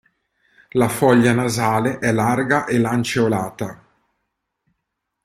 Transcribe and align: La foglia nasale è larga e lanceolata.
La 0.71 0.89
foglia 0.89 1.31
nasale 1.31 1.99
è 1.99 2.11
larga 2.11 2.65
e 2.65 2.79
lanceolata. 2.79 3.85